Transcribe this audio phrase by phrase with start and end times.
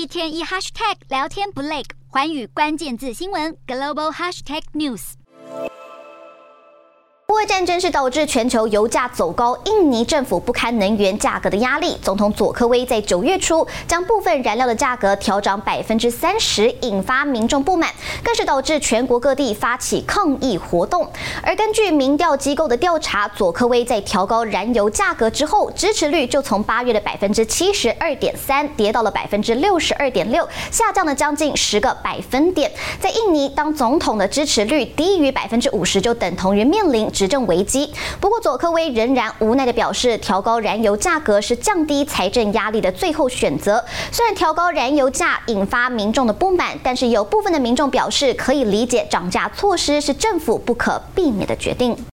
[0.00, 5.12] 一天一 hashtag 聊天不累，环宇关键字新闻 global hashtag news。
[7.26, 17.92] 俄乌战争是导致全球油价走高，印尼政府不堪能源价格的压力，总统佐科威在九月初将部分燃料的价格调涨百分之三十，引发民众不满，
[18.24, 21.06] 更是导致全国各地发起抗议活动。
[21.42, 32.70] 而根据民调机构的调查，佐科威在调高燃油价格之后，支持率就从八月的百分之七十二点三跌到了百分之六十二点六，下降了将近十个百分点。
[32.98, 37.00] 在印尼，当总统的支持率低于百分之五十，就等同于面临。
[37.10, 37.92] 执政危机。
[38.20, 43.84] 不过，佐科威仍然无奈地表示，调高燃油价格是降低财政压力的最后选择。
[44.12, 51.96] 虽然调高燃油价引发民众的不满，但是有部分的民众表是可以理解涨价措施是政府不可避免的决定。